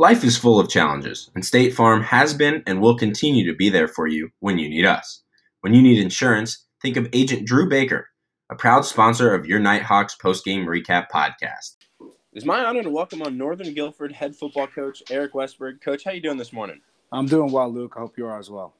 Life 0.00 0.24
is 0.24 0.38
full 0.38 0.58
of 0.58 0.70
challenges, 0.70 1.30
and 1.34 1.44
State 1.44 1.74
Farm 1.74 2.02
has 2.04 2.32
been 2.32 2.62
and 2.66 2.80
will 2.80 2.96
continue 2.96 3.44
to 3.44 3.54
be 3.54 3.68
there 3.68 3.86
for 3.86 4.06
you 4.06 4.30
when 4.38 4.56
you 4.56 4.66
need 4.66 4.86
us. 4.86 5.22
When 5.60 5.74
you 5.74 5.82
need 5.82 5.98
insurance, 5.98 6.64
think 6.80 6.96
of 6.96 7.06
Agent 7.12 7.46
Drew 7.46 7.68
Baker, 7.68 8.08
a 8.48 8.54
proud 8.54 8.86
sponsor 8.86 9.34
of 9.34 9.44
your 9.44 9.58
Nighthawks 9.58 10.14
post-game 10.14 10.64
recap 10.64 11.08
podcast. 11.14 11.76
It's 12.32 12.46
my 12.46 12.64
honor 12.64 12.82
to 12.82 12.88
welcome 12.88 13.20
on 13.20 13.36
Northern 13.36 13.74
Guilford 13.74 14.12
head 14.12 14.34
football 14.34 14.68
coach 14.68 15.02
Eric 15.10 15.34
Westberg. 15.34 15.82
Coach, 15.82 16.04
how 16.04 16.12
you 16.12 16.22
doing 16.22 16.38
this 16.38 16.54
morning? 16.54 16.80
I'm 17.12 17.26
doing 17.26 17.52
well, 17.52 17.70
Luke. 17.70 17.92
I 17.94 18.00
hope 18.00 18.16
you 18.16 18.24
are 18.24 18.38
as 18.38 18.48
well. 18.48 18.72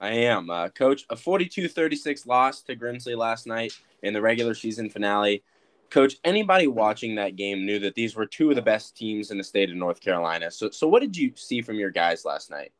I 0.00 0.10
am. 0.10 0.48
Uh, 0.48 0.68
Coach, 0.68 1.06
a 1.10 1.16
42-36 1.16 2.24
loss 2.24 2.62
to 2.62 2.76
Grimsley 2.76 3.16
last 3.16 3.48
night 3.48 3.72
in 4.04 4.14
the 4.14 4.22
regular 4.22 4.54
season 4.54 4.90
finale. 4.90 5.42
Coach, 5.90 6.16
anybody 6.24 6.66
watching 6.66 7.14
that 7.16 7.36
game 7.36 7.64
knew 7.64 7.78
that 7.78 7.94
these 7.94 8.14
were 8.14 8.26
two 8.26 8.50
of 8.50 8.56
the 8.56 8.62
best 8.62 8.96
teams 8.96 9.30
in 9.30 9.38
the 9.38 9.44
state 9.44 9.70
of 9.70 9.76
North 9.76 10.00
Carolina. 10.00 10.50
So, 10.50 10.70
so 10.70 10.86
what 10.86 11.00
did 11.00 11.16
you 11.16 11.32
see 11.34 11.62
from 11.62 11.76
your 11.76 11.90
guys 11.90 12.24
last 12.24 12.50
night? 12.50 12.72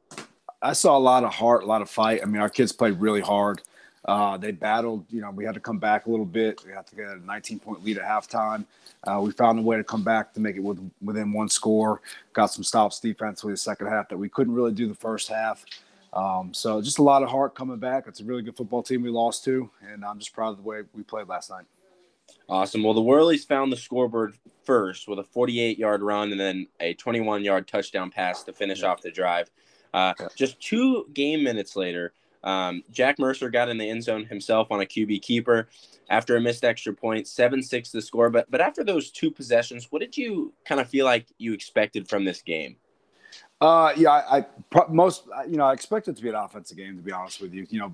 I 0.61 0.73
saw 0.73 0.97
a 0.97 0.99
lot 0.99 1.25
of 1.25 1.33
heart, 1.33 1.63
a 1.63 1.67
lot 1.67 1.83
of 1.83 1.89
fight. 1.89 2.21
I 2.23 2.27
mean, 2.27 2.41
our 2.41 2.51
kids 2.51 2.73
played 2.73 3.01
really 3.01 3.21
hard. 3.21 3.63
Uh, 4.05 4.37
they 4.37 4.51
battled. 4.51 5.05
You 5.11 5.21
know, 5.21 5.31
we 5.31 5.45
had 5.45 5.55
to 5.55 5.61
come 5.61 5.79
back 5.79 6.07
a 6.07 6.11
little 6.11 6.27
bit. 6.27 6.65
We 6.65 6.73
had 6.73 6.87
to 6.87 6.97
get 6.97 7.07
a 7.07 7.25
19 7.25 7.59
point 7.59 7.85
lead 7.85 7.99
at 7.99 8.05
halftime. 8.05 8.65
Uh, 9.05 9.21
we 9.23 9.31
found 9.31 9.59
a 9.59 9.63
way 9.63 9.77
to 9.77 9.85
come 9.85 10.03
back 10.03 10.33
to 10.35 10.41
make 10.41 10.57
it 10.57 10.63
with, 10.63 10.81
within 11.03 11.33
one 11.33 11.49
score. 11.49 12.01
Got 12.33 12.47
some 12.47 12.65
stops 12.65 13.01
defensively 13.01 13.53
the 13.53 13.59
second 13.59 13.87
half 13.87 14.09
that 14.09 14.17
we 14.17 14.29
couldn't 14.29 14.55
really 14.55 14.73
do 14.73 14.89
the 14.89 14.95
first 14.95 15.29
half. 15.29 15.65
Um, 16.13 16.55
so 16.55 16.81
just 16.81 16.99
a 16.99 17.03
lot 17.03 17.23
of 17.23 17.29
heart 17.29 17.55
coming 17.55 17.77
back. 17.77 18.05
It's 18.07 18.21
a 18.21 18.25
really 18.25 18.43
good 18.43 18.57
football 18.57 18.83
team 18.83 19.03
we 19.03 19.11
lost 19.11 19.45
to, 19.45 19.71
and 19.83 20.05
I'm 20.05 20.19
just 20.19 20.33
proud 20.33 20.51
of 20.51 20.57
the 20.57 20.63
way 20.63 20.83
we 20.95 21.03
played 21.03 21.29
last 21.29 21.51
night. 21.51 21.67
Awesome. 22.49 22.83
Well, 22.83 22.95
the 22.95 23.03
Whirlies 23.03 23.47
found 23.47 23.71
the 23.71 23.77
scoreboard 23.77 24.35
first 24.65 25.09
with 25.09 25.19
a 25.19 25.25
48 25.25 25.79
yard 25.79 26.03
run 26.03 26.31
and 26.31 26.41
then 26.41 26.67
a 26.81 26.95
21 26.95 27.45
yard 27.45 27.69
touchdown 27.69 28.11
pass 28.11 28.43
to 28.45 28.53
finish 28.53 28.83
yeah. 28.83 28.89
off 28.89 29.03
the 29.03 29.11
drive. 29.11 29.51
Uh, 29.93 30.15
yeah. 30.19 30.29
Just 30.37 30.61
two 30.61 31.07
game 31.13 31.43
minutes 31.43 31.77
later, 31.77 32.13
um, 32.45 32.83
Jack 32.91 33.19
Mercer 33.19 33.51
got 33.51 33.69
in 33.69 33.79
the 33.79 33.89
end 33.89 34.05
zone 34.05 34.25
himself 34.25 34.71
on 34.71 34.81
a 34.81 34.85
QB 34.85 35.23
keeper 35.23 35.69
after 36.09 36.37
a 36.37 36.41
missed 36.41 36.65
extra 36.65 36.95
point, 36.95 37.27
7 37.27 37.63
6 37.63 37.91
the 37.91 38.01
score. 38.01 38.31
But, 38.31 38.51
but 38.51 38.61
after 38.61 38.85
those 38.85 39.11
two 39.11 39.31
possessions, 39.31 39.89
what 39.91 40.01
did 40.01 40.17
you 40.17 40.53
kind 40.65 40.81
of 40.81 40.89
feel 40.89 41.05
like 41.05 41.27
you 41.39 41.53
expected 41.53 42.09
from 42.09 42.25
this 42.25 42.43
game? 42.43 42.77
Uh, 43.61 43.93
yeah, 43.97 44.11
I, 44.11 44.39
I, 44.39 44.47
most 44.89 45.25
you 45.49 45.57
know 45.57 45.65
I 45.65 45.73
expected 45.73 46.13
it 46.13 46.17
to 46.19 46.23
be 46.23 46.29
an 46.29 46.37
offensive 46.37 46.77
game. 46.77 46.97
To 46.97 47.03
be 47.03 47.11
honest 47.11 47.41
with 47.41 47.53
you, 47.53 47.67
you 47.69 47.81
know 47.81 47.93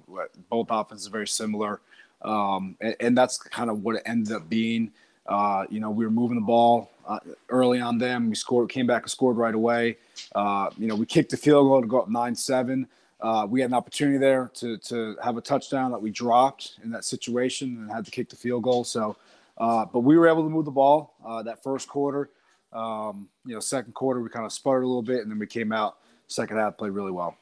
both 0.51 0.67
offenses 0.71 1.07
are 1.07 1.11
very 1.11 1.27
similar. 1.27 1.81
Um, 2.25 2.77
and, 2.81 2.97
and, 3.01 3.19
that's 3.19 3.37
kind 3.37 3.69
of 3.69 3.83
what 3.83 3.97
it 3.97 4.03
ended 4.07 4.33
up 4.33 4.49
being. 4.49 4.91
Uh, 5.27 5.67
you 5.69 5.79
know, 5.79 5.91
we 5.91 6.05
were 6.05 6.11
moving 6.11 6.37
the 6.37 6.45
ball 6.45 6.91
uh, 7.07 7.19
early 7.51 7.81
on 7.81 7.99
them. 7.99 8.31
We 8.31 8.35
scored, 8.35 8.71
came 8.71 8.87
back 8.87 9.03
and 9.03 9.11
scored 9.11 9.37
right 9.37 9.55
away. 9.55 9.99
Uh, 10.35 10.71
you 10.79 10.87
know, 10.87 10.95
we 10.95 11.07
kicked 11.07 11.31
the 11.31 11.37
field 11.37 11.67
goal 11.67 11.83
to 11.83 11.87
go 11.87 12.01
up 12.01 12.09
nine 12.09 12.35
seven. 12.35 12.87
Uh, 13.21 13.47
we 13.49 13.61
had 13.61 13.71
an 13.71 13.75
opportunity 13.75 14.19
there 14.19 14.51
to 14.55 14.77
to 14.79 15.17
have 15.23 15.37
a 15.37 15.41
touchdown 15.41 15.91
that 15.91 16.01
we 16.01 16.11
dropped 16.11 16.79
in 16.83 16.91
that 16.91 17.05
situation 17.05 17.77
and 17.79 17.91
had 17.91 18.05
to 18.05 18.11
kick 18.11 18.29
the 18.29 18.37
field 18.37 18.63
goal. 18.63 18.85
So, 18.85 19.17
uh, 19.59 19.85
but 19.87 20.01
we 20.01 20.17
were 20.19 20.29
able 20.29 20.43
to 20.43 20.51
move 20.51 20.65
the 20.65 20.71
ball 20.71 21.15
uh, 21.25 21.43
that 21.43 21.63
first 21.63 21.89
quarter. 21.89 22.31
Um, 22.73 23.29
you 23.47 23.55
know, 23.55 23.61
second 23.61 23.95
quarter 23.95 24.21
we 24.21 24.29
kind 24.29 24.45
of 24.45 24.53
sputtered 24.53 24.83
a 24.83 24.87
little 24.87 25.03
bit, 25.03 25.23
and 25.23 25.31
then 25.31 25.39
we 25.39 25.47
came 25.47 25.73
out 25.73 25.99
second 26.27 26.57
half 26.57 26.77
played 26.77 26.93
really 26.93 27.13
well. 27.13 27.37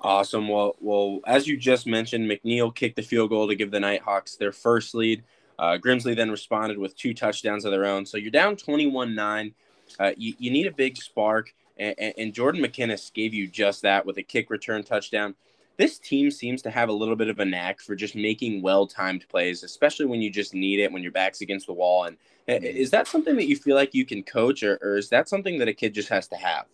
Awesome. 0.00 0.48
Well, 0.48 0.76
well, 0.80 1.20
as 1.26 1.46
you 1.46 1.56
just 1.56 1.86
mentioned, 1.86 2.30
McNeil 2.30 2.74
kicked 2.74 2.96
the 2.96 3.02
field 3.02 3.30
goal 3.30 3.48
to 3.48 3.54
give 3.54 3.70
the 3.70 3.80
Nighthawks 3.80 4.36
their 4.36 4.52
first 4.52 4.94
lead. 4.94 5.24
Uh, 5.58 5.78
Grimsley 5.80 6.14
then 6.14 6.30
responded 6.30 6.78
with 6.78 6.96
two 6.96 7.14
touchdowns 7.14 7.64
of 7.64 7.70
their 7.70 7.86
own. 7.86 8.04
So 8.04 8.18
you're 8.18 8.30
down 8.30 8.56
21 8.56 9.14
9. 9.14 9.54
Uh, 9.98 10.12
you, 10.16 10.34
you, 10.38 10.50
need 10.50 10.66
a 10.66 10.72
big 10.72 10.96
spark, 10.96 11.54
and, 11.78 11.94
and, 12.18 12.34
Jordan 12.34 12.60
McKinnis 12.60 13.12
gave 13.12 13.32
you 13.32 13.46
just 13.46 13.82
that 13.82 14.04
with 14.04 14.18
a 14.18 14.22
kick 14.22 14.50
return 14.50 14.82
touchdown. 14.82 15.34
This 15.76 15.98
team 15.98 16.30
seems 16.30 16.60
to 16.62 16.70
have 16.70 16.88
a 16.88 16.92
little 16.92 17.14
bit 17.14 17.28
of 17.28 17.38
a 17.38 17.44
knack 17.44 17.80
for 17.80 17.94
just 17.94 18.16
making 18.16 18.62
well 18.62 18.86
timed 18.86 19.28
plays, 19.28 19.62
especially 19.62 20.06
when 20.06 20.20
you 20.20 20.30
just 20.30 20.54
need 20.54 20.80
it, 20.80 20.90
when 20.90 21.02
your 21.02 21.12
back's 21.12 21.40
against 21.40 21.66
the 21.66 21.72
wall. 21.72 22.04
And 22.04 22.16
mm-hmm. 22.48 22.64
is 22.64 22.90
that 22.90 23.06
something 23.06 23.36
that 23.36 23.46
you 23.46 23.56
feel 23.56 23.76
like 23.76 23.94
you 23.94 24.04
can 24.04 24.22
coach, 24.22 24.62
or, 24.62 24.78
or 24.82 24.96
is 24.96 25.08
that 25.10 25.28
something 25.28 25.58
that 25.58 25.68
a 25.68 25.74
kid 25.74 25.94
just 25.94 26.08
has 26.08 26.26
to 26.28 26.36
have? 26.36 26.66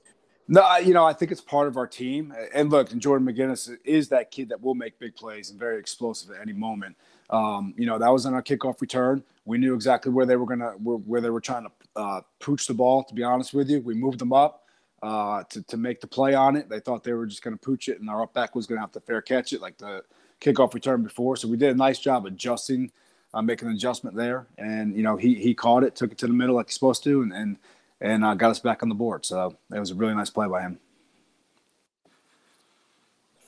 No, 0.48 0.76
you 0.78 0.92
know, 0.92 1.04
I 1.04 1.12
think 1.12 1.30
it's 1.30 1.40
part 1.40 1.68
of 1.68 1.76
our 1.76 1.86
team. 1.86 2.34
And 2.52 2.70
look, 2.70 2.92
and 2.92 3.00
Jordan 3.00 3.26
McGinnis 3.26 3.74
is 3.84 4.08
that 4.08 4.30
kid 4.30 4.48
that 4.48 4.60
will 4.60 4.74
make 4.74 4.98
big 4.98 5.14
plays 5.14 5.50
and 5.50 5.58
very 5.58 5.78
explosive 5.78 6.30
at 6.30 6.40
any 6.40 6.52
moment. 6.52 6.96
Um, 7.30 7.74
you 7.78 7.86
know, 7.86 7.98
that 7.98 8.08
was 8.12 8.26
on 8.26 8.34
our 8.34 8.42
kickoff 8.42 8.80
return. 8.80 9.22
We 9.44 9.58
knew 9.58 9.74
exactly 9.74 10.12
where 10.12 10.26
they 10.26 10.36
were 10.36 10.46
gonna 10.46 10.72
where, 10.72 10.98
where 10.98 11.20
they 11.20 11.30
were 11.30 11.40
trying 11.40 11.64
to 11.64 11.70
uh, 11.96 12.20
pooch 12.40 12.66
the 12.66 12.74
ball. 12.74 13.04
To 13.04 13.14
be 13.14 13.22
honest 13.22 13.54
with 13.54 13.70
you, 13.70 13.80
we 13.80 13.94
moved 13.94 14.18
them 14.18 14.32
up 14.32 14.64
uh, 15.02 15.44
to 15.44 15.62
to 15.62 15.76
make 15.76 16.00
the 16.00 16.06
play 16.06 16.34
on 16.34 16.56
it. 16.56 16.68
They 16.68 16.80
thought 16.80 17.04
they 17.04 17.14
were 17.14 17.26
just 17.26 17.42
gonna 17.42 17.56
pooch 17.56 17.88
it, 17.88 18.00
and 18.00 18.10
our 18.10 18.22
up 18.22 18.34
back 18.34 18.54
was 18.54 18.66
gonna 18.66 18.80
have 18.80 18.92
to 18.92 19.00
fair 19.00 19.22
catch 19.22 19.52
it 19.52 19.60
like 19.62 19.78
the 19.78 20.02
kickoff 20.40 20.74
return 20.74 21.02
before. 21.02 21.36
So 21.36 21.48
we 21.48 21.56
did 21.56 21.70
a 21.70 21.78
nice 21.78 21.98
job 21.98 22.26
adjusting, 22.26 22.90
uh, 23.32 23.40
making 23.42 23.68
an 23.68 23.74
adjustment 23.74 24.16
there. 24.16 24.46
And 24.58 24.94
you 24.94 25.02
know, 25.02 25.16
he 25.16 25.34
he 25.34 25.54
caught 25.54 25.84
it, 25.84 25.96
took 25.96 26.12
it 26.12 26.18
to 26.18 26.26
the 26.26 26.32
middle 26.32 26.56
like 26.56 26.66
he's 26.66 26.74
supposed 26.74 27.04
to, 27.04 27.22
and, 27.22 27.32
and 27.32 27.56
and 28.02 28.24
uh, 28.24 28.34
got 28.34 28.50
us 28.50 28.58
back 28.58 28.82
on 28.82 28.88
the 28.88 28.94
board. 28.94 29.24
So 29.24 29.56
it 29.74 29.78
was 29.78 29.92
a 29.92 29.94
really 29.94 30.14
nice 30.14 30.28
play 30.28 30.48
by 30.48 30.62
him. 30.62 30.78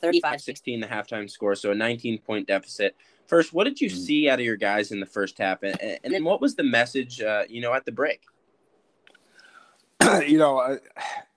35 0.01 0.41
16 0.41 0.81
the 0.81 0.87
halftime 0.87 1.31
score, 1.31 1.55
so 1.55 1.71
a 1.71 1.75
19 1.75 2.19
point 2.19 2.47
deficit. 2.47 2.95
First, 3.27 3.55
what 3.55 3.65
did 3.65 3.81
you 3.81 3.89
mm-hmm. 3.89 3.99
see 3.99 4.29
out 4.29 4.39
of 4.39 4.45
your 4.45 4.57
guys 4.57 4.93
in 4.93 5.01
the 5.01 5.07
first 5.07 5.39
half? 5.39 5.63
And, 5.63 5.81
and 6.05 6.13
then 6.13 6.25
what 6.25 6.41
was 6.41 6.55
the 6.55 6.63
message, 6.63 7.21
uh, 7.23 7.45
you 7.49 7.61
know, 7.61 7.73
at 7.73 7.87
the 7.87 7.93
break? 7.93 8.21
you 10.27 10.39
know, 10.39 10.59
I, 10.59 10.77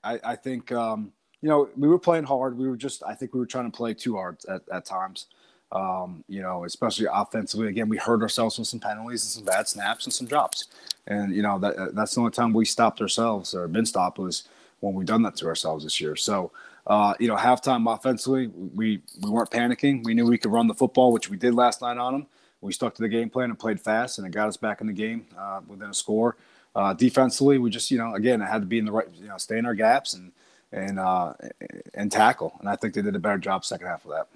I, 0.04 0.20
I 0.24 0.36
think, 0.36 0.72
um, 0.74 1.14
you 1.42 1.48
know, 1.48 1.70
we 1.78 1.88
were 1.88 2.00
playing 2.00 2.26
hard. 2.26 2.58
We 2.58 2.68
were 2.68 2.76
just, 2.76 3.04
I 3.08 3.16
think 3.16 3.34
we 3.34 3.40
were 3.40 3.46
trying 3.46 3.72
to 3.72 3.76
play 3.76 3.94
too 3.94 4.16
hard 4.16 4.38
at, 4.50 4.64
at 4.72 4.86
times. 4.86 5.28
Um, 5.72 6.24
you 6.30 6.42
know, 6.42 6.64
especially 6.64 7.08
offensively. 7.12 7.68
Again, 7.68 7.90
we 7.90 7.98
hurt 7.98 8.22
ourselves 8.22 8.58
with 8.58 8.70
some 8.70 8.80
penalties 8.80 9.24
and 9.26 9.32
some 9.32 9.44
bad 9.44 9.68
snaps 9.68 10.06
and 10.06 10.14
some 10.14 10.26
drops. 10.26 10.68
And 11.08 11.36
you 11.36 11.42
know 11.42 11.60
that 11.60 11.94
that's 11.94 12.16
the 12.16 12.22
only 12.22 12.32
time 12.32 12.54
we 12.54 12.66
stopped 12.66 13.02
ourselves 13.02 13.54
or 13.54 13.68
been 13.68 13.86
stopped 13.86 14.18
was 14.18 14.44
when 14.80 14.94
we've 14.94 15.08
done 15.08 15.24
that 15.24 15.36
to 15.38 15.48
ourselves 15.48 15.84
this 15.84 16.00
year. 16.00 16.16
So, 16.16 16.52
uh, 16.86 17.14
you 17.20 17.28
know, 17.28 17.36
halftime 17.36 17.94
offensively, 17.94 18.48
we 18.48 19.02
we 19.22 19.30
weren't 19.30 19.52
panicking. 19.52 20.04
We 20.04 20.14
knew 20.14 20.26
we 20.26 20.38
could 20.38 20.52
run 20.52 20.68
the 20.68 20.74
football, 20.74 21.12
which 21.12 21.30
we 21.30 21.38
did 21.38 21.54
last 21.54 21.82
night 21.82 21.98
on 21.98 22.14
them. 22.14 22.28
We 22.62 22.74
stuck 22.74 22.96
to 22.96 23.02
the 23.02 23.10
game 23.10 23.30
plan 23.30 23.50
and 23.50 23.60
played 23.60 23.80
fast, 23.80 24.18
and 24.18 24.28
it 24.28 24.32
got 24.32 24.48
us 24.48 24.58
back 24.58 24.82
in 24.82 24.88
the 24.88 24.94
game 24.94 25.28
uh, 25.38 25.62
within 25.68 25.90
a 25.90 25.94
score. 25.94 26.38
Uh, 26.76 26.94
defensively, 26.94 27.58
we 27.58 27.70
just, 27.70 27.90
you 27.90 27.98
know, 27.98 28.14
again, 28.16 28.42
it 28.42 28.46
had 28.46 28.62
to 28.62 28.68
be 28.68 28.78
in 28.78 28.86
the 28.86 28.92
right, 28.92 29.08
you 29.14 29.28
know, 29.28 29.38
stay 29.38 29.58
in 29.58 29.66
our 29.66 29.76
gaps 29.76 30.14
and 30.14 30.32
and 30.72 31.00
uh, 31.00 31.34
and 31.94 32.12
tackle. 32.12 32.56
And 32.60 32.70
I 32.70 32.76
think 32.76 32.94
they 32.94 33.02
did 33.02 33.16
a 33.16 33.20
better 33.20 33.38
job 33.38 33.66
second 33.66 33.88
half 33.88 34.06
of 34.06 34.12
that. 34.12 34.28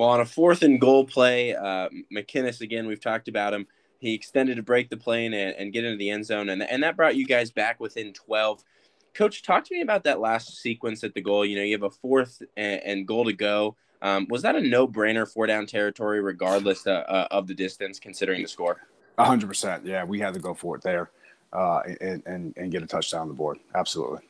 Well, 0.00 0.08
on 0.08 0.20
a 0.22 0.24
fourth 0.24 0.62
and 0.62 0.80
goal 0.80 1.04
play, 1.04 1.54
uh, 1.54 1.90
McKinnis 2.10 2.62
again, 2.62 2.86
we've 2.86 3.02
talked 3.02 3.28
about 3.28 3.52
him. 3.52 3.66
He 3.98 4.14
extended 4.14 4.56
to 4.56 4.62
break 4.62 4.88
the 4.88 4.96
plane 4.96 5.34
and, 5.34 5.54
and 5.54 5.74
get 5.74 5.84
into 5.84 5.98
the 5.98 6.08
end 6.08 6.24
zone, 6.24 6.48
and 6.48 6.62
and 6.62 6.82
that 6.82 6.96
brought 6.96 7.16
you 7.16 7.26
guys 7.26 7.50
back 7.50 7.78
within 7.80 8.14
twelve. 8.14 8.64
Coach, 9.12 9.42
talk 9.42 9.62
to 9.64 9.74
me 9.74 9.82
about 9.82 10.04
that 10.04 10.18
last 10.18 10.56
sequence 10.56 11.04
at 11.04 11.12
the 11.12 11.20
goal. 11.20 11.44
You 11.44 11.56
know, 11.56 11.62
you 11.62 11.74
have 11.74 11.82
a 11.82 11.90
fourth 11.90 12.40
and, 12.56 12.80
and 12.82 13.06
goal 13.06 13.26
to 13.26 13.34
go. 13.34 13.76
Um, 14.00 14.26
was 14.30 14.40
that 14.40 14.56
a 14.56 14.60
no-brainer 14.62 15.30
four 15.30 15.46
down 15.46 15.66
territory, 15.66 16.22
regardless 16.22 16.86
uh, 16.86 17.04
uh, 17.06 17.28
of 17.30 17.46
the 17.46 17.52
distance, 17.52 18.00
considering 18.00 18.40
the 18.40 18.48
score? 18.48 18.80
hundred 19.18 19.48
percent. 19.48 19.84
Yeah, 19.84 20.04
we 20.04 20.18
had 20.18 20.32
to 20.32 20.40
go 20.40 20.54
for 20.54 20.76
it 20.76 20.82
there, 20.82 21.10
uh, 21.52 21.82
and, 22.00 22.22
and 22.24 22.54
and 22.56 22.72
get 22.72 22.82
a 22.82 22.86
touchdown 22.86 23.20
on 23.20 23.28
the 23.28 23.34
board. 23.34 23.58
Absolutely. 23.74 24.20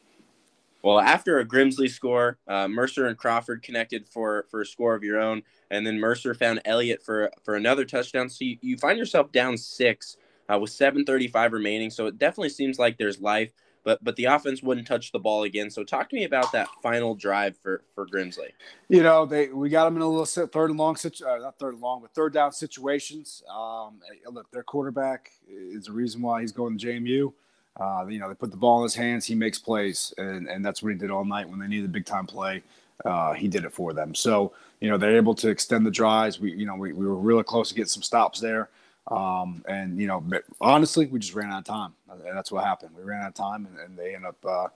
Well, 0.82 0.98
after 0.98 1.38
a 1.38 1.44
Grimsley 1.44 1.90
score, 1.90 2.38
uh, 2.48 2.66
Mercer 2.68 3.06
and 3.06 3.16
Crawford 3.16 3.62
connected 3.62 4.08
for 4.08 4.46
for 4.50 4.62
a 4.62 4.66
score 4.66 4.94
of 4.94 5.04
your 5.04 5.20
own, 5.20 5.42
and 5.70 5.86
then 5.86 5.98
Mercer 5.98 6.34
found 6.34 6.60
Elliott 6.64 7.02
for 7.02 7.30
for 7.44 7.54
another 7.56 7.84
touchdown. 7.84 8.28
So 8.28 8.44
you, 8.44 8.58
you 8.62 8.76
find 8.78 8.98
yourself 8.98 9.30
down 9.32 9.58
six 9.58 10.16
uh, 10.48 10.58
with 10.58 10.70
7:35 10.70 11.52
remaining. 11.52 11.90
So 11.90 12.06
it 12.06 12.18
definitely 12.18 12.48
seems 12.48 12.78
like 12.78 12.96
there's 12.96 13.20
life, 13.20 13.52
but 13.84 14.02
but 14.02 14.16
the 14.16 14.24
offense 14.24 14.62
wouldn't 14.62 14.86
touch 14.86 15.12
the 15.12 15.18
ball 15.18 15.42
again. 15.42 15.70
So 15.70 15.84
talk 15.84 16.08
to 16.10 16.16
me 16.16 16.24
about 16.24 16.50
that 16.52 16.68
final 16.82 17.14
drive 17.14 17.58
for 17.58 17.82
for 17.94 18.06
Grimsley. 18.06 18.50
You 18.88 19.02
know, 19.02 19.26
they 19.26 19.48
we 19.48 19.68
got 19.68 19.84
them 19.84 19.96
in 19.96 20.02
a 20.02 20.08
little 20.08 20.46
third 20.46 20.70
and 20.70 20.78
long 20.78 20.96
situ- 20.96 21.26
uh, 21.26 21.36
not 21.38 21.58
third 21.58 21.74
and 21.74 21.82
long, 21.82 22.00
but 22.00 22.14
third 22.14 22.32
down 22.32 22.52
situations. 22.52 23.42
Um, 23.54 24.00
look, 24.30 24.50
their 24.50 24.62
quarterback 24.62 25.30
is 25.46 25.84
the 25.84 25.92
reason 25.92 26.22
why 26.22 26.40
he's 26.40 26.52
going 26.52 26.78
to 26.78 26.86
JMU. 26.86 27.32
Uh, 27.80 28.04
you 28.06 28.18
know, 28.18 28.28
they 28.28 28.34
put 28.34 28.50
the 28.50 28.56
ball 28.56 28.78
in 28.80 28.82
his 28.82 28.94
hands, 28.94 29.24
he 29.24 29.34
makes 29.34 29.58
plays, 29.58 30.12
and, 30.18 30.46
and 30.46 30.62
that's 30.62 30.82
what 30.82 30.92
he 30.92 30.98
did 30.98 31.10
all 31.10 31.24
night 31.24 31.48
when 31.48 31.58
they 31.58 31.66
needed 31.66 31.86
a 31.86 31.92
big 31.92 32.04
time 32.04 32.26
play. 32.26 32.62
Uh, 33.04 33.32
he 33.32 33.48
did 33.48 33.64
it 33.64 33.72
for 33.72 33.94
them. 33.94 34.14
So, 34.14 34.52
you 34.80 34.90
know, 34.90 34.98
they're 34.98 35.16
able 35.16 35.34
to 35.36 35.48
extend 35.48 35.86
the 35.86 35.90
drives. 35.90 36.38
We, 36.38 36.52
you 36.52 36.66
know, 36.66 36.74
we, 36.74 36.92
we 36.92 37.06
were 37.06 37.16
really 37.16 37.42
close 37.42 37.70
to 37.70 37.74
getting 37.74 37.88
some 37.88 38.02
stops 38.02 38.38
there. 38.38 38.68
Um, 39.08 39.64
and, 39.66 39.98
you 39.98 40.06
know, 40.06 40.22
honestly, 40.60 41.06
we 41.06 41.18
just 41.18 41.34
ran 41.34 41.50
out 41.50 41.60
of 41.60 41.64
time. 41.64 41.94
And 42.10 42.36
that's 42.36 42.52
what 42.52 42.64
happened. 42.64 42.90
We 42.94 43.02
ran 43.02 43.22
out 43.22 43.28
of 43.28 43.34
time, 43.34 43.66
and, 43.66 43.78
and 43.78 43.98
they 43.98 44.14
end 44.14 44.26
up, 44.26 44.36
uh, 44.44 44.68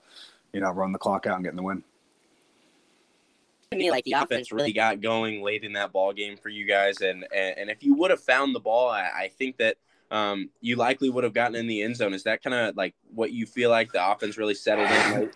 you 0.55 0.61
know, 0.61 0.71
running 0.71 0.95
the 0.95 0.99
clock 0.99 1.27
out 1.27 1.35
and 1.35 1.45
getting 1.45 1.57
the 1.57 1.63
win. 1.63 1.85
To 3.73 3.79
me, 3.79 3.91
like 3.91 4.05
the 4.05 4.13
offense 4.13 4.53
really 4.53 4.73
got 4.73 5.01
going 5.03 5.43
late 5.43 5.65
in 5.65 5.75
that 5.75 5.93
ball 5.93 6.13
game 6.13 6.37
for 6.37 6.49
you 6.49 6.65
guys, 6.65 7.01
and 7.01 7.27
and, 7.35 7.59
and 7.59 7.71
if 7.71 7.83
you 7.83 7.95
would 7.95 8.11
have 8.11 8.21
found 8.21 8.55
the 8.55 8.61
ball, 8.61 8.89
I, 8.89 9.11
I 9.15 9.31
think 9.37 9.57
that 9.57 9.77
um, 10.15 10.49
you 10.61 10.77
likely 10.77 11.11
would 11.11 11.25
have 11.25 11.35
gotten 11.35 11.57
in 11.57 11.67
the 11.67 11.83
end 11.83 11.97
zone. 11.97 12.15
Is 12.15 12.23
that 12.23 12.41
kind 12.41 12.55
of 12.55 12.77
like 12.77 12.95
what 13.13 13.33
you 13.33 13.47
feel 13.47 13.69
like 13.69 13.91
the 13.91 14.13
offense 14.13 14.39
really 14.39 14.55
settled 14.55 14.89
in 14.89 15.21
late? 15.21 15.33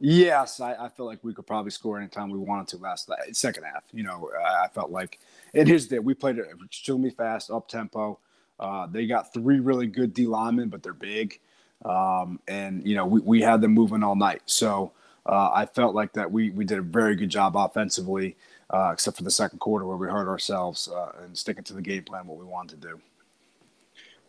Yes, 0.00 0.58
I, 0.58 0.74
I, 0.74 0.88
feel 0.88 1.04
like 1.06 1.22
we 1.22 1.34
could 1.34 1.46
probably 1.46 1.70
score 1.70 1.98
anytime 1.98 2.30
we 2.30 2.38
wanted 2.38 2.66
to 2.68 2.78
last 2.78 3.10
second 3.32 3.64
half. 3.64 3.84
You 3.92 4.04
know, 4.04 4.30
I, 4.42 4.68
felt 4.68 4.90
like 4.90 5.20
it 5.52 5.68
is 5.68 5.88
that 5.88 6.02
we 6.02 6.14
played 6.14 6.38
extremely 6.64 7.10
fast, 7.10 7.50
up 7.50 7.68
tempo. 7.68 8.18
Uh, 8.58 8.86
they 8.86 9.06
got 9.06 9.34
three 9.34 9.60
really 9.60 9.86
good 9.86 10.14
D 10.14 10.26
linemen, 10.26 10.70
but 10.70 10.82
they're 10.82 10.94
big, 10.94 11.38
um, 11.84 12.40
and 12.48 12.86
you 12.88 12.96
know 12.96 13.06
we, 13.06 13.20
we 13.20 13.42
had 13.42 13.60
them 13.60 13.72
moving 13.72 14.02
all 14.02 14.16
night. 14.16 14.42
So 14.46 14.92
uh, 15.26 15.50
I 15.52 15.66
felt 15.66 15.94
like 15.94 16.14
that 16.14 16.32
we 16.32 16.50
we 16.50 16.64
did 16.64 16.78
a 16.78 16.82
very 16.82 17.16
good 17.16 17.30
job 17.30 17.54
offensively, 17.54 18.36
uh, 18.70 18.90
except 18.92 19.18
for 19.18 19.24
the 19.24 19.30
second 19.30 19.58
quarter 19.58 19.84
where 19.84 19.96
we 19.96 20.08
hurt 20.08 20.26
ourselves 20.26 20.88
uh, 20.88 21.12
and 21.22 21.36
sticking 21.36 21.64
to 21.64 21.74
the 21.74 21.82
game 21.82 22.02
plan 22.02 22.26
what 22.26 22.38
we 22.38 22.44
wanted 22.44 22.80
to 22.80 22.88
do. 22.88 23.00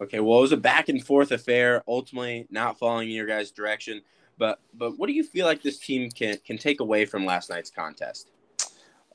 Okay, 0.01 0.19
well, 0.19 0.39
it 0.39 0.41
was 0.41 0.51
a 0.51 0.57
back 0.57 0.89
and 0.89 1.03
forth 1.03 1.31
affair. 1.31 1.83
Ultimately, 1.87 2.47
not 2.49 2.77
following 2.77 3.09
your 3.09 3.25
guys' 3.25 3.51
direction. 3.51 4.01
But 4.37 4.59
but 4.73 4.97
what 4.97 5.07
do 5.07 5.13
you 5.13 5.23
feel 5.23 5.45
like 5.45 5.61
this 5.61 5.77
team 5.77 6.09
can 6.09 6.37
can 6.45 6.57
take 6.57 6.79
away 6.79 7.05
from 7.05 7.25
last 7.25 7.49
night's 7.49 7.69
contest? 7.69 8.31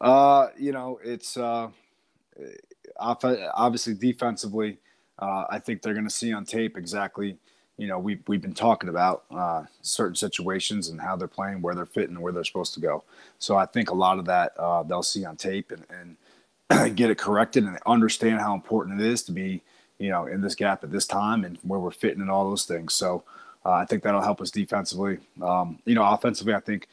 Uh, 0.01 0.49
you 0.57 0.73
know, 0.73 1.01
it's 1.03 1.37
uh, 1.37 1.69
obviously 2.97 3.95
defensively. 3.95 4.79
Uh, 5.19 5.45
I 5.51 5.59
think 5.59 5.83
they're 5.83 5.95
going 5.95 6.07
to 6.07 6.15
see 6.15 6.33
on 6.33 6.45
tape 6.45 6.77
exactly 6.77 7.37
you 7.79 7.87
know, 7.87 7.99
we've, 7.99 8.21
we've 8.27 8.43
been 8.43 8.55
talking 8.55 8.91
about 8.91 9.25
uh, 9.31 9.63
certain 9.83 10.17
situations 10.17 10.89
and 10.89 11.01
how 11.01 11.15
they're 11.15 11.29
playing, 11.29 11.63
where 11.63 11.77
they're 11.77 11.87
fitting, 11.87 12.17
and 12.17 12.21
where 12.21 12.33
they're 12.33 12.45
supposed 12.45 12.75
to 12.75 12.81
go. 12.81 13.05
So 13.39 13.57
I 13.57 13.67
think 13.67 13.91
a 13.91 13.95
lot 13.95 14.19
of 14.19 14.25
that 14.27 14.53
uh, 14.59 14.83
they'll 14.83 15.05
see 15.05 15.25
on 15.25 15.37
tape 15.37 15.73
and, 15.73 16.17
and 16.71 16.97
get 16.97 17.09
it 17.09 17.19
corrected 17.19 17.65
and 17.65 17.79
understand 17.87 18.41
how 18.41 18.53
important 18.53 19.01
it 19.01 19.07
is 19.07 19.23
to 19.23 19.33
be, 19.33 19.63
you 19.99 20.11
know, 20.11 20.27
in 20.27 20.41
this 20.41 20.55
gap 20.55 20.85
at 20.85 20.93
this 20.93 21.07
time 21.07 21.45
and 21.45 21.59
where 21.63 21.81
we're 21.81 21.91
fitting 21.91 22.21
and 22.21 22.31
all 22.31 22.49
those 22.49 22.65
things. 22.65 22.95
So 22.95 23.25
uh, 23.65 23.73
I 23.73 23.85
think 23.85 24.03
that'll 24.03 24.21
help 24.21 24.41
us 24.41 24.51
defensively. 24.51 25.19
Um, 25.43 25.79
you 25.85 25.95
know, 25.95 26.05
offensively, 26.05 26.55
I 26.55 26.61
think, 26.61 26.89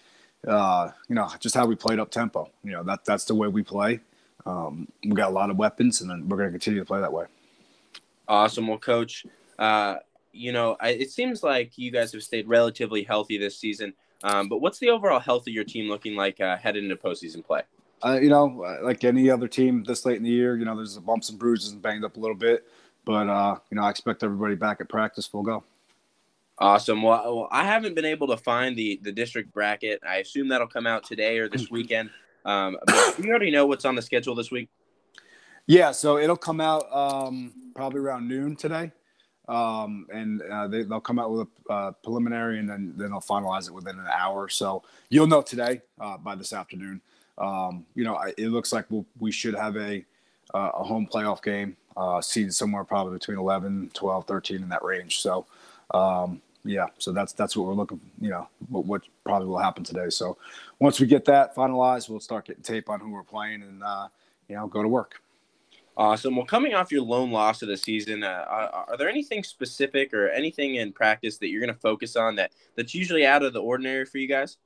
uh, 0.47 0.91
you 1.07 1.15
know, 1.15 1.29
just 1.39 1.55
how 1.55 1.65
we 1.65 1.75
played 1.75 1.99
up 1.99 2.11
tempo. 2.11 2.49
You 2.63 2.71
know, 2.71 2.83
that 2.83 3.05
that's 3.05 3.25
the 3.25 3.35
way 3.35 3.47
we 3.47 3.63
play. 3.63 3.99
Um, 4.45 4.87
we 5.03 5.11
got 5.11 5.29
a 5.29 5.33
lot 5.33 5.49
of 5.49 5.57
weapons, 5.57 6.01
and 6.01 6.09
then 6.09 6.27
we're 6.27 6.37
going 6.37 6.49
to 6.49 6.53
continue 6.53 6.79
to 6.79 6.85
play 6.85 6.99
that 6.99 7.11
way. 7.11 7.25
Awesome. 8.27 8.67
Well, 8.67 8.77
coach, 8.77 9.25
uh, 9.57 9.97
you 10.31 10.51
know, 10.51 10.77
I, 10.79 10.89
it 10.89 11.11
seems 11.11 11.43
like 11.43 11.77
you 11.77 11.91
guys 11.91 12.11
have 12.13 12.23
stayed 12.23 12.47
relatively 12.47 13.03
healthy 13.03 13.37
this 13.37 13.57
season. 13.57 13.93
Um, 14.23 14.49
but 14.49 14.59
what's 14.59 14.79
the 14.79 14.89
overall 14.89 15.19
health 15.19 15.47
of 15.47 15.53
your 15.53 15.63
team 15.63 15.87
looking 15.87 16.15
like 16.15 16.41
uh, 16.41 16.57
headed 16.57 16.83
into 16.83 16.95
postseason 16.95 17.45
play? 17.45 17.61
Uh, 18.03 18.19
you 18.21 18.29
know, 18.29 18.63
uh, 18.63 18.83
like 18.83 19.03
any 19.03 19.29
other 19.29 19.47
team 19.47 19.83
this 19.83 20.05
late 20.05 20.17
in 20.17 20.23
the 20.23 20.29
year, 20.29 20.57
you 20.57 20.65
know, 20.65 20.75
there's 20.75 20.97
bumps 20.99 21.29
and 21.29 21.39
bruises 21.39 21.71
and 21.71 21.81
banged 21.81 22.03
up 22.03 22.17
a 22.17 22.19
little 22.19 22.35
bit. 22.35 22.65
But, 23.05 23.29
uh, 23.29 23.57
you 23.69 23.75
know, 23.75 23.83
I 23.83 23.89
expect 23.89 24.23
everybody 24.23 24.55
back 24.55 24.81
at 24.81 24.89
practice 24.89 25.27
full 25.27 25.43
go. 25.43 25.63
Awesome. 26.57 27.01
Well, 27.01 27.47
I 27.51 27.63
haven't 27.63 27.95
been 27.95 28.05
able 28.05 28.27
to 28.27 28.37
find 28.37 28.77
the 28.77 28.99
the 29.03 29.11
district 29.11 29.53
bracket. 29.53 30.01
I 30.07 30.17
assume 30.17 30.47
that'll 30.47 30.67
come 30.67 30.87
out 30.87 31.03
today 31.03 31.37
or 31.37 31.49
this 31.49 31.69
weekend. 31.69 32.09
Um, 32.45 32.77
but 32.85 33.19
you 33.19 33.29
already 33.29 33.51
know 33.51 33.65
what's 33.65 33.85
on 33.85 33.95
the 33.95 34.01
schedule 34.01 34.35
this 34.35 34.51
week. 34.51 34.69
Yeah, 35.67 35.91
so 35.91 36.17
it'll 36.17 36.37
come 36.37 36.61
out 36.61 36.85
um, 36.95 37.53
probably 37.75 37.99
around 37.99 38.27
noon 38.27 38.55
today 38.55 38.91
um, 39.47 40.07
and 40.11 40.41
uh, 40.41 40.67
they, 40.67 40.83
will 40.83 40.99
come 40.99 41.19
out 41.19 41.31
with 41.31 41.47
a 41.69 41.71
uh, 41.71 41.91
preliminary, 42.03 42.59
and 42.59 42.69
then 42.69 42.93
then 42.95 43.11
they'll 43.11 43.19
finalize 43.19 43.67
it 43.67 43.73
within 43.73 43.99
an 43.99 44.07
hour. 44.07 44.49
So 44.49 44.83
you'll 45.09 45.27
know 45.27 45.41
today 45.41 45.81
uh, 45.99 46.17
by 46.17 46.35
this 46.35 46.53
afternoon. 46.53 47.01
Um, 47.37 47.85
you 47.95 48.03
know, 48.03 48.19
it 48.37 48.47
looks 48.47 48.71
like 48.71 48.85
we'll, 48.89 49.05
we 49.19 49.31
should 49.31 49.55
have 49.55 49.75
a 49.77 50.03
uh, 50.55 50.71
a 50.73 50.83
home 50.83 51.07
playoff 51.11 51.43
game, 51.43 51.75
uh, 51.97 52.21
seeded 52.21 52.53
somewhere 52.53 52.83
probably 52.83 53.13
between 53.13 53.37
11, 53.37 53.91
12, 53.93 54.25
13 54.25 54.61
in 54.61 54.69
that 54.69 54.83
range. 54.83 55.19
So. 55.19 55.45
Um, 55.91 56.41
yeah, 56.67 56.87
so 56.97 57.11
that's 57.11 57.31
that's 57.31 57.55
what 57.55 57.67
we're 57.67 57.75
looking. 57.75 58.01
You 58.19 58.31
know, 58.31 58.47
what, 58.69 58.85
what, 58.85 59.03
probably 59.23 59.47
will 59.47 59.59
happen 59.59 59.83
today. 59.83 60.09
So, 60.09 60.35
once 60.79 60.99
we 60.99 61.05
get 61.05 61.23
that 61.25 61.55
finalized, 61.55 62.09
we'll 62.09 62.19
start 62.19 62.45
getting 62.45 62.63
tape 62.63 62.89
on 62.89 62.99
who 62.99 63.11
we're 63.11 63.21
playing, 63.21 63.61
and 63.61 63.83
uh, 63.83 64.07
you 64.49 64.55
know, 64.55 64.65
go 64.65 64.81
to 64.81 64.87
work. 64.87 65.21
Awesome. 65.97 66.35
Well, 66.35 66.45
coming 66.45 66.73
off 66.73 66.91
your 66.91 67.03
lone 67.03 67.31
loss 67.31 67.61
of 67.61 67.69
the 67.69 67.77
season, 67.77 68.23
uh, 68.23 68.45
are, 68.49 68.85
are, 68.89 68.97
there 68.97 69.07
anything 69.07 69.43
specific 69.43 70.13
or 70.13 70.27
anything 70.29 70.75
in 70.75 70.91
practice 70.91 71.37
that 71.37 71.47
you're 71.47 71.61
going 71.61 71.73
to 71.73 71.79
focus 71.79 72.17
on 72.17 72.35
that 72.35 72.51
that's 72.75 72.93
usually 72.93 73.25
out 73.25 73.43
of 73.43 73.53
the 73.53 73.61
ordinary 73.61 74.03
for 74.03 74.17
you 74.17 74.27
guys? 74.27 74.57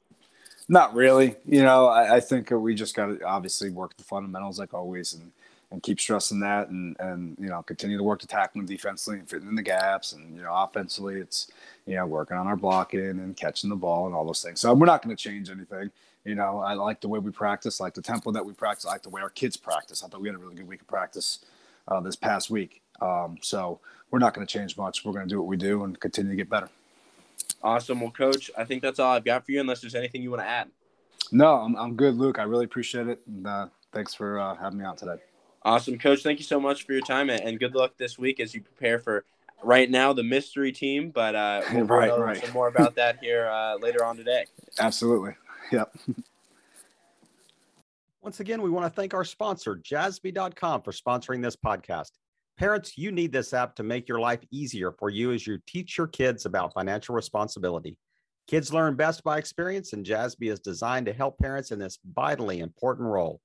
Not 0.67 0.95
really. 0.95 1.35
You 1.45 1.61
know, 1.61 1.85
I, 1.85 2.15
I 2.15 2.19
think 2.19 2.49
we 2.49 2.73
just 2.73 2.95
got 2.95 3.07
to 3.07 3.23
obviously 3.23 3.69
work 3.69 3.95
the 3.95 4.03
fundamentals 4.03 4.57
like 4.57 4.73
always, 4.73 5.13
and 5.13 5.31
and 5.71 5.83
keep 5.83 5.99
stressing 5.99 6.39
that, 6.39 6.69
and 6.69 6.95
and 6.99 7.37
you 7.39 7.47
know 7.47 7.61
continue 7.61 7.97
to 7.97 8.03
work 8.03 8.21
the 8.21 8.27
tackling 8.27 8.65
defensively 8.65 9.19
and 9.19 9.29
fitting 9.29 9.47
in 9.47 9.55
the 9.55 9.61
gaps, 9.61 10.13
and 10.13 10.35
you 10.35 10.41
know 10.41 10.53
offensively 10.53 11.15
it's 11.15 11.51
you 11.85 11.95
know 11.95 12.05
working 12.05 12.37
on 12.37 12.47
our 12.47 12.55
blocking 12.55 12.99
and 12.99 13.35
catching 13.37 13.69
the 13.69 13.75
ball 13.75 14.05
and 14.05 14.15
all 14.15 14.25
those 14.25 14.41
things. 14.41 14.59
So 14.59 14.73
we're 14.73 14.85
not 14.85 15.03
going 15.03 15.15
to 15.15 15.21
change 15.21 15.49
anything. 15.49 15.91
You 16.25 16.35
know, 16.35 16.59
I 16.59 16.73
like 16.73 17.01
the 17.01 17.07
way 17.07 17.19
we 17.19 17.31
practice, 17.31 17.79
like 17.79 17.93
the 17.93 18.01
tempo 18.01 18.31
that 18.31 18.45
we 18.45 18.53
practice, 18.53 18.85
I 18.85 18.91
like 18.91 19.03
the 19.03 19.09
way 19.09 19.21
our 19.21 19.29
kids 19.29 19.55
practice. 19.57 20.03
I 20.03 20.07
thought 20.07 20.21
we 20.21 20.27
had 20.27 20.35
a 20.35 20.39
really 20.39 20.55
good 20.55 20.67
week 20.67 20.81
of 20.81 20.87
practice 20.87 21.39
uh, 21.87 22.01
this 22.01 22.15
past 22.15 22.49
week. 22.49 22.81
Um, 23.01 23.37
so 23.41 23.79
we're 24.11 24.19
not 24.19 24.33
going 24.33 24.45
to 24.45 24.51
change 24.51 24.77
much. 24.77 25.05
We're 25.05 25.13
going 25.13 25.27
to 25.27 25.33
do 25.33 25.39
what 25.39 25.47
we 25.47 25.55
do 25.55 25.83
and 25.85 25.97
continue 25.99 26.31
to 26.31 26.35
get 26.35 26.49
better. 26.49 26.69
Awesome. 27.63 28.01
Well, 28.01 28.11
coach, 28.11 28.51
I 28.57 28.63
think 28.63 28.81
that's 28.81 28.99
all 28.99 29.13
I've 29.13 29.25
got 29.25 29.45
for 29.45 29.51
you, 29.51 29.61
unless 29.61 29.81
there's 29.81 29.95
anything 29.95 30.21
you 30.21 30.29
want 30.29 30.41
to 30.41 30.47
add. 30.47 30.69
No, 31.31 31.55
I'm, 31.55 31.75
I'm 31.75 31.95
good, 31.95 32.15
Luke. 32.15 32.39
I 32.39 32.43
really 32.43 32.65
appreciate 32.65 33.07
it. 33.07 33.21
And 33.27 33.47
uh, 33.47 33.67
thanks 33.93 34.13
for 34.13 34.39
uh, 34.39 34.55
having 34.55 34.79
me 34.79 34.85
out 34.85 34.97
today. 34.97 35.17
Awesome, 35.63 35.97
coach. 35.97 36.23
Thank 36.23 36.39
you 36.39 36.45
so 36.45 36.59
much 36.59 36.85
for 36.85 36.93
your 36.93 37.01
time 37.01 37.29
and 37.29 37.59
good 37.59 37.75
luck 37.75 37.97
this 37.97 38.17
week 38.17 38.39
as 38.39 38.53
you 38.53 38.61
prepare 38.61 38.99
for 38.99 39.25
right 39.61 39.89
now 39.89 40.13
the 40.13 40.23
mystery 40.23 40.71
team. 40.71 41.11
But 41.11 41.35
uh, 41.35 41.61
we'll 41.73 41.83
right, 41.85 42.17
right. 42.17 42.41
some 42.43 42.53
more 42.53 42.67
about 42.67 42.95
that 42.95 43.19
here 43.21 43.47
uh, 43.47 43.75
later 43.77 44.03
on 44.03 44.15
today. 44.15 44.45
Absolutely. 44.79 45.35
Yep. 45.71 45.95
Once 48.21 48.39
again, 48.41 48.61
we 48.61 48.69
want 48.69 48.85
to 48.85 48.89
thank 48.89 49.13
our 49.13 49.23
sponsor, 49.23 49.77
jassby.com, 49.77 50.81
for 50.81 50.91
sponsoring 50.91 51.41
this 51.41 51.55
podcast. 51.55 52.11
Parents, 52.57 52.97
you 52.97 53.11
need 53.13 53.31
this 53.31 53.53
app 53.53 53.75
to 53.77 53.83
make 53.83 54.09
your 54.09 54.19
life 54.19 54.41
easier 54.51 54.91
for 54.91 55.09
you 55.09 55.31
as 55.31 55.47
you 55.47 55.57
teach 55.65 55.97
your 55.97 56.07
kids 56.07 56.45
about 56.45 56.73
financial 56.73 57.15
responsibility. 57.15 57.97
Kids 58.47 58.73
learn 58.73 58.95
best 58.95 59.23
by 59.23 59.37
experience, 59.37 59.93
and 59.93 60.05
Jassby 60.05 60.51
is 60.51 60.59
designed 60.59 61.05
to 61.05 61.13
help 61.13 61.39
parents 61.39 61.71
in 61.71 61.79
this 61.79 61.99
vitally 62.13 62.59
important 62.59 63.07
role. 63.07 63.39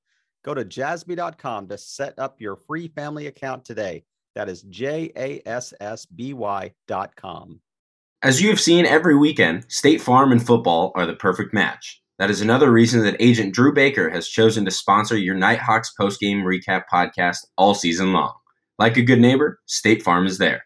Go 0.44 0.54
to 0.54 0.64
jassby.com 0.64 1.68
to 1.68 1.78
set 1.78 2.18
up 2.18 2.40
your 2.40 2.56
free 2.56 2.88
family 2.88 3.26
account 3.26 3.64
today. 3.64 4.04
That 4.34 4.48
is 4.48 4.62
J 4.62 5.10
A 5.16 5.42
S 5.46 5.72
S 5.80 6.06
B 6.06 6.34
Y.com. 6.34 7.60
As 8.22 8.40
you 8.40 8.48
have 8.48 8.60
seen 8.60 8.86
every 8.86 9.16
weekend, 9.16 9.64
State 9.68 10.00
Farm 10.00 10.32
and 10.32 10.44
football 10.44 10.92
are 10.94 11.06
the 11.06 11.14
perfect 11.14 11.54
match. 11.54 12.00
That 12.18 12.30
is 12.30 12.40
another 12.40 12.70
reason 12.70 13.02
that 13.02 13.16
agent 13.20 13.54
Drew 13.54 13.72
Baker 13.72 14.08
has 14.10 14.28
chosen 14.28 14.64
to 14.64 14.70
sponsor 14.70 15.16
your 15.16 15.34
Nighthawks 15.34 15.92
postgame 15.98 16.42
recap 16.42 16.84
podcast 16.92 17.38
all 17.56 17.74
season 17.74 18.12
long. 18.12 18.32
Like 18.78 18.96
a 18.96 19.02
good 19.02 19.20
neighbor, 19.20 19.60
State 19.66 20.02
Farm 20.02 20.26
is 20.26 20.38
there. 20.38 20.64